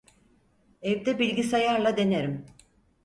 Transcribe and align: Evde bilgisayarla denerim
Evde 0.81 1.19
bilgisayarla 1.19 1.97
denerim 1.97 2.45